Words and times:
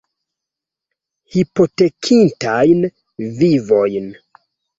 Hipotekitajn 1.35 2.81
vivojn. 3.43 4.11